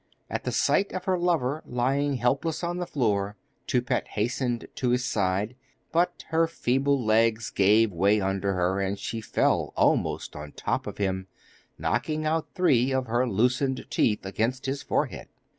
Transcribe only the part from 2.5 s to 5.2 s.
on the floor, Toupette hastened to his